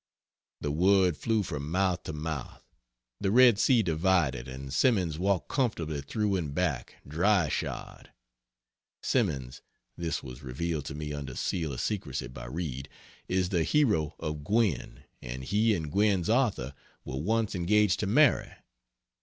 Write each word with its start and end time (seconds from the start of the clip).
The 0.61 0.71
word 0.71 1.15
flew 1.15 1.43
from 1.43 1.69
mouth 1.69 2.01
to 2.05 2.11
mouth, 2.13 2.63
the 3.19 3.29
Red 3.29 3.59
Sea 3.59 3.83
divided, 3.83 4.47
and 4.47 4.73
Simmons 4.73 5.19
walked 5.19 5.47
comfortably 5.49 6.01
through 6.01 6.37
and 6.37 6.55
back, 6.55 6.95
dry 7.07 7.49
shod. 7.49 8.09
Simmons 9.03 9.61
(this 9.95 10.23
was 10.23 10.41
revealed 10.41 10.85
to 10.85 10.95
me 10.95 11.13
under 11.13 11.35
seal 11.35 11.71
of 11.71 11.81
secrecy 11.81 12.25
by 12.25 12.45
Reid) 12.45 12.89
is 13.27 13.49
the 13.49 13.61
hero 13.61 14.15
of 14.19 14.43
"Gwen," 14.43 15.03
and 15.21 15.43
he 15.43 15.75
and 15.75 15.91
Gwen's 15.91 16.31
author 16.31 16.73
were 17.05 17.17
once 17.21 17.53
engaged 17.53 17.99
to 17.99 18.07
marry. 18.07 18.53